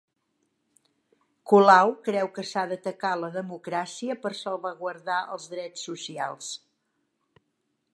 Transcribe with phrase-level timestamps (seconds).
[1.51, 6.51] Colau creu que s'ha d'atacar la democràcia per salvaguardar els drets socials